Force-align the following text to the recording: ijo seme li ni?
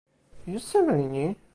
ijo 0.47 0.59
seme 0.69 0.93
li 0.99 1.07
ni? 1.15 1.25